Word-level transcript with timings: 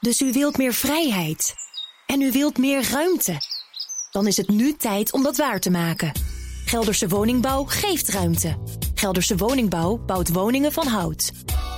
Dus 0.00 0.20
u 0.20 0.32
wilt 0.32 0.56
meer 0.56 0.74
vrijheid. 0.74 1.54
En 2.06 2.20
u 2.20 2.32
wilt 2.32 2.58
meer 2.58 2.88
ruimte. 2.90 3.36
Dan 4.10 4.26
is 4.26 4.36
het 4.36 4.48
nu 4.48 4.76
tijd 4.76 5.12
om 5.12 5.22
dat 5.22 5.36
waar 5.36 5.60
te 5.60 5.70
maken. 5.70 6.12
Gelderse 6.64 7.08
Woningbouw 7.08 7.64
geeft 7.64 8.08
ruimte. 8.08 8.58
Gelderse 8.94 9.36
Woningbouw 9.36 9.96
bouwt 9.96 10.32
woningen 10.32 10.72
van 10.72 10.86
hout. 10.86 11.32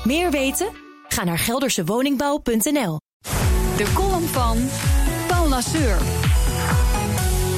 Meer 0.04 0.30
weten? 0.30 0.68
Ga 1.08 1.24
naar 1.24 1.38
geldersewoningbouw.nl. 1.38 3.00
De 3.76 3.92
column 3.94 4.26
van 4.26 4.68
Paul 5.28 5.48
Lasseur. 5.48 5.98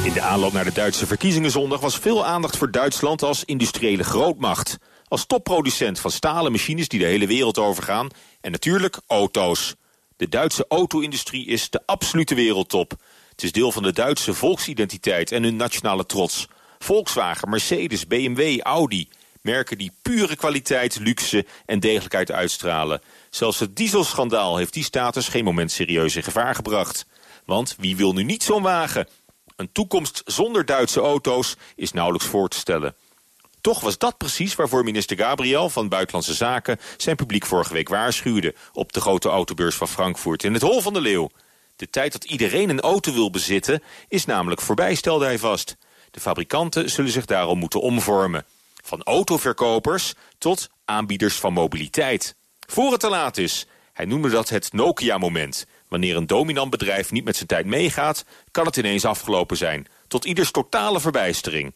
In 0.05 0.13
de 0.13 0.21
aanloop 0.23 0.53
naar 0.53 0.65
de 0.65 0.73
Duitse 0.73 1.07
verkiezingen 1.07 1.51
zondag 1.51 1.81
was 1.81 1.99
veel 1.99 2.27
aandacht 2.27 2.57
voor 2.57 2.71
Duitsland 2.71 3.23
als 3.23 3.45
industriële 3.45 4.05
grootmacht. 4.05 4.77
Als 5.09 5.27
topproducent 5.27 5.99
van 5.99 6.11
stalen 6.11 6.53
machines 6.53 6.89
die 6.89 7.01
de 7.01 7.07
hele 7.07 7.27
wereld 7.27 7.59
overgaan. 7.59 8.09
En 8.41 8.51
natuurlijk 8.51 9.01
auto's. 9.07 9.75
De 10.25 10.31
Duitse 10.31 10.65
auto-industrie 10.69 11.47
is 11.47 11.71
de 11.71 11.81
absolute 11.87 12.35
wereldtop. 12.35 12.95
Het 13.31 13.43
is 13.43 13.53
deel 13.53 13.73
van 13.73 13.83
de 13.83 13.93
Duitse 13.93 14.35
volksidentiteit 14.35 15.33
en 15.33 15.43
hun 15.43 15.57
nationale 15.57 16.07
trots. 16.07 16.49
Volkswagen, 16.79 17.51
Mercedes, 17.51 18.07
BMW, 18.07 18.61
Audi. 18.61 19.09
Merken 19.41 19.79
die 19.79 19.93
pure 20.03 20.37
kwaliteit, 20.37 20.99
luxe 21.01 21.47
en 21.67 21.81
degelijkheid 21.81 22.31
uitstralen. 22.31 23.01
Zelfs 23.31 23.59
het 23.59 23.77
dieselschandaal 23.77 24.57
heeft 24.57 24.73
die 24.73 24.85
status 24.85 25.29
geen 25.29 25.45
moment 25.45 25.71
serieus 25.71 26.17
in 26.17 26.23
gevaar 26.23 26.55
gebracht. 26.55 27.07
Want 27.45 27.77
wie 27.79 27.97
wil 27.97 28.13
nu 28.13 28.23
niet 28.23 28.43
zo'n 28.43 28.63
wagen? 28.63 29.09
Een 29.57 29.73
toekomst 29.73 30.23
zonder 30.25 30.65
Duitse 30.65 31.01
auto's 31.01 31.57
is 31.77 31.93
nauwelijks 31.93 32.27
voor 32.27 32.49
te 32.49 32.59
stellen. 32.59 32.95
Toch 33.65 33.81
was 33.81 33.99
dat 33.99 34.17
precies 34.17 34.55
waarvoor 34.55 34.85
minister 34.85 35.17
Gabriel 35.17 35.69
van 35.69 35.89
Buitenlandse 35.89 36.35
Zaken... 36.35 36.79
zijn 36.97 37.17
publiek 37.17 37.47
vorige 37.47 37.73
week 37.73 37.89
waarschuwde 37.89 38.55
op 38.73 38.93
de 38.93 39.01
grote 39.01 39.29
autobeurs 39.29 39.75
van 39.75 39.89
Frankfurt... 39.89 40.45
in 40.45 40.53
het 40.53 40.63
Hol 40.63 40.81
van 40.81 40.93
de 40.93 41.01
Leeuw. 41.01 41.31
De 41.77 41.91
tijd 41.91 42.13
dat 42.13 42.25
iedereen 42.25 42.69
een 42.69 42.81
auto 42.81 43.13
wil 43.13 43.31
bezitten 43.31 43.83
is 44.09 44.25
namelijk 44.25 44.61
voorbij, 44.61 44.95
stelde 44.95 45.25
hij 45.25 45.39
vast. 45.39 45.77
De 46.11 46.21
fabrikanten 46.21 46.91
zullen 46.91 47.11
zich 47.11 47.25
daarom 47.25 47.59
moeten 47.59 47.81
omvormen. 47.81 48.45
Van 48.83 49.03
autoverkopers 49.03 50.15
tot 50.39 50.71
aanbieders 50.85 51.35
van 51.35 51.53
mobiliteit. 51.53 52.35
Voor 52.67 52.91
het 52.91 53.01
te 53.01 53.09
laat 53.09 53.37
is. 53.37 53.67
Hij 53.93 54.05
noemde 54.05 54.29
dat 54.29 54.49
het 54.49 54.73
Nokia-moment. 54.73 55.67
Wanneer 55.89 56.17
een 56.17 56.27
dominant 56.27 56.71
bedrijf 56.71 57.11
niet 57.11 57.25
met 57.25 57.37
zijn 57.37 57.49
tijd 57.49 57.67
meegaat... 57.67 58.25
kan 58.51 58.67
het 58.67 58.77
ineens 58.77 59.05
afgelopen 59.05 59.57
zijn. 59.57 59.87
Tot 60.09 60.25
ieders 60.25 60.51
totale 60.51 61.01
verbijstering. 61.01 61.73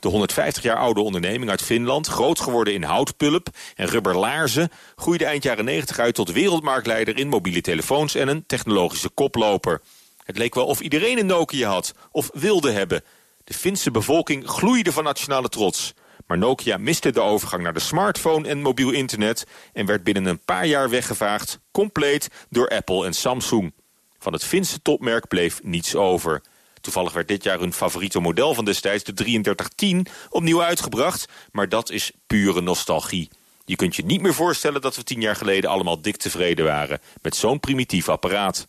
De 0.00 0.08
150 0.08 0.62
jaar 0.62 0.76
oude 0.76 1.00
onderneming 1.00 1.50
uit 1.50 1.62
Finland, 1.62 2.06
groot 2.06 2.40
geworden 2.40 2.74
in 2.74 2.82
houtpulp 2.82 3.48
en 3.74 3.86
rubberlaarzen, 3.86 4.70
groeide 4.96 5.24
eind 5.24 5.42
jaren 5.42 5.64
90 5.64 5.98
uit 5.98 6.14
tot 6.14 6.32
wereldmarktleider 6.32 7.18
in 7.18 7.28
mobiele 7.28 7.60
telefoons 7.60 8.14
en 8.14 8.28
een 8.28 8.46
technologische 8.46 9.08
koploper. 9.08 9.80
Het 10.24 10.38
leek 10.38 10.54
wel 10.54 10.66
of 10.66 10.80
iedereen 10.80 11.18
een 11.18 11.26
Nokia 11.26 11.68
had, 11.70 11.94
of 12.10 12.30
wilde 12.32 12.70
hebben. 12.70 13.04
De 13.44 13.54
Finse 13.54 13.90
bevolking 13.90 14.48
gloeide 14.48 14.92
van 14.92 15.04
nationale 15.04 15.48
trots. 15.48 15.94
Maar 16.26 16.38
Nokia 16.38 16.76
miste 16.76 17.12
de 17.12 17.20
overgang 17.20 17.62
naar 17.62 17.74
de 17.74 17.80
smartphone 17.80 18.48
en 18.48 18.60
mobiel 18.60 18.90
internet... 18.90 19.46
en 19.72 19.86
werd 19.86 20.04
binnen 20.04 20.26
een 20.26 20.44
paar 20.44 20.66
jaar 20.66 20.90
weggevaagd, 20.90 21.58
compleet, 21.70 22.28
door 22.50 22.68
Apple 22.68 23.06
en 23.06 23.12
Samsung. 23.12 23.72
Van 24.18 24.32
het 24.32 24.44
Finse 24.44 24.82
topmerk 24.82 25.28
bleef 25.28 25.62
niets 25.62 25.94
over. 25.94 26.42
Toevallig 26.88 27.12
werd 27.12 27.28
dit 27.28 27.44
jaar 27.44 27.58
hun 27.58 27.72
favoriete 27.72 28.20
model 28.20 28.54
van 28.54 28.64
destijds, 28.64 29.04
de 29.04 29.12
3310, 29.12 30.06
opnieuw 30.30 30.62
uitgebracht. 30.62 31.28
Maar 31.52 31.68
dat 31.68 31.90
is 31.90 32.10
pure 32.26 32.60
nostalgie. 32.60 33.30
Je 33.64 33.76
kunt 33.76 33.96
je 33.96 34.04
niet 34.04 34.20
meer 34.20 34.34
voorstellen 34.34 34.80
dat 34.80 34.96
we 34.96 35.04
tien 35.04 35.20
jaar 35.20 35.36
geleden 35.36 35.70
allemaal 35.70 36.00
dik 36.02 36.16
tevreden 36.16 36.64
waren... 36.64 37.00
met 37.22 37.36
zo'n 37.36 37.60
primitief 37.60 38.08
apparaat. 38.08 38.66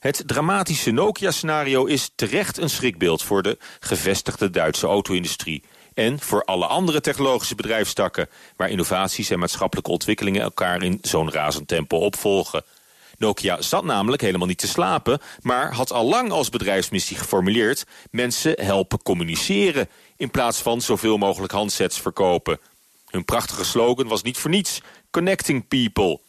Het 0.00 0.22
dramatische 0.26 0.90
Nokia-scenario 0.90 1.84
is 1.84 2.10
terecht 2.14 2.58
een 2.58 2.70
schrikbeeld... 2.70 3.22
voor 3.22 3.42
de 3.42 3.58
gevestigde 3.80 4.50
Duitse 4.50 4.86
auto-industrie. 4.86 5.62
En 5.94 6.20
voor 6.20 6.44
alle 6.44 6.66
andere 6.66 7.00
technologische 7.00 7.54
bedrijfstakken... 7.54 8.28
waar 8.56 8.70
innovaties 8.70 9.30
en 9.30 9.38
maatschappelijke 9.38 9.90
ontwikkelingen 9.90 10.42
elkaar 10.42 10.82
in 10.82 10.98
zo'n 11.02 11.30
razend 11.30 11.68
tempo 11.68 11.96
opvolgen. 11.96 12.64
Nokia 13.18 13.62
zat 13.62 13.84
namelijk 13.84 14.22
helemaal 14.22 14.46
niet 14.46 14.58
te 14.58 14.68
slapen... 14.68 15.20
maar 15.40 15.72
had 15.72 15.92
al 15.92 16.08
lang 16.08 16.30
als 16.30 16.48
bedrijfsmissie 16.48 17.16
geformuleerd... 17.16 17.84
mensen 18.10 18.64
helpen 18.64 19.02
communiceren... 19.02 19.88
in 20.16 20.30
plaats 20.30 20.58
van 20.58 20.80
zoveel 20.80 21.18
mogelijk 21.18 21.52
handsets 21.52 22.00
verkopen. 22.00 22.58
Hun 23.06 23.24
prachtige 23.24 23.64
slogan 23.64 24.08
was 24.08 24.22
niet 24.22 24.38
voor 24.38 24.50
niets... 24.50 24.80
Connecting 25.10 25.68
People. 25.68 26.20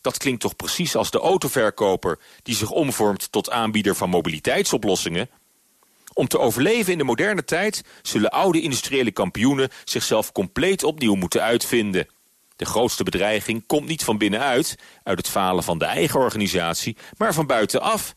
Dat 0.00 0.16
klinkt 0.18 0.40
toch 0.40 0.56
precies 0.56 0.96
als 0.96 1.10
de 1.10 1.18
autoverkoper... 1.18 2.18
die 2.42 2.54
zich 2.54 2.70
omvormt 2.70 3.32
tot 3.32 3.50
aanbieder 3.50 3.96
van 3.96 4.10
mobiliteitsoplossingen... 4.10 5.30
Om 6.14 6.28
te 6.28 6.38
overleven 6.38 6.92
in 6.92 6.98
de 6.98 7.04
moderne 7.04 7.44
tijd 7.44 7.82
zullen 8.02 8.30
oude 8.30 8.60
industriële 8.60 9.10
kampioenen 9.10 9.70
zichzelf 9.84 10.32
compleet 10.32 10.84
opnieuw 10.84 11.14
moeten 11.14 11.42
uitvinden. 11.42 12.06
De 12.62 12.68
grootste 12.68 13.04
bedreiging 13.04 13.66
komt 13.66 13.88
niet 13.88 14.04
van 14.04 14.18
binnenuit, 14.18 14.78
uit 15.02 15.18
het 15.18 15.28
falen 15.28 15.64
van 15.64 15.78
de 15.78 15.84
eigen 15.84 16.20
organisatie, 16.20 16.96
maar 17.16 17.34
van 17.34 17.46
buitenaf. 17.46 18.14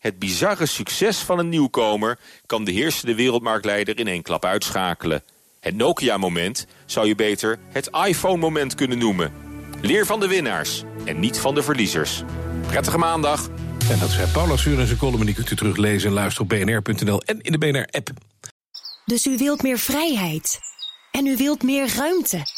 Het 0.00 0.18
bizarre 0.18 0.66
succes 0.66 1.18
van 1.18 1.38
een 1.38 1.48
nieuwkomer 1.48 2.18
kan 2.46 2.64
de 2.64 2.72
heersende 2.72 3.14
wereldmarktleider 3.14 3.98
in 3.98 4.06
één 4.06 4.22
klap 4.22 4.44
uitschakelen. 4.44 5.22
Het 5.60 5.76
Nokia-moment 5.76 6.66
zou 6.86 7.06
je 7.06 7.14
beter 7.14 7.58
het 7.68 7.90
iPhone-moment 8.06 8.74
kunnen 8.74 8.98
noemen. 8.98 9.32
Leer 9.80 10.06
van 10.06 10.20
de 10.20 10.28
winnaars 10.28 10.82
en 11.04 11.20
niet 11.20 11.38
van 11.38 11.54
de 11.54 11.62
verliezers. 11.62 12.22
Prettige 12.66 12.98
maandag. 12.98 13.48
En 13.90 13.98
dat 13.98 14.10
zei 14.10 14.30
Paula 14.30 14.56
Suur 14.56 14.78
en 14.80 14.86
zijn 14.86 14.98
column. 14.98 15.24
Die 15.24 15.34
kunt 15.34 15.50
u 15.50 15.56
teruglezen 15.56 16.08
en 16.08 16.14
luisteren 16.14 16.50
op 16.50 16.82
bnr.nl 16.82 17.22
en 17.22 17.40
in 17.40 17.52
de 17.52 17.58
BNR-app. 17.58 18.10
Dus 19.04 19.26
u 19.26 19.36
wilt 19.36 19.62
meer 19.62 19.78
vrijheid. 19.78 20.58
En 21.10 21.26
u 21.26 21.36
wilt 21.36 21.62
meer 21.62 21.94
ruimte. 21.96 22.57